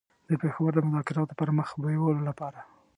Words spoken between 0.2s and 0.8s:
د پېښور د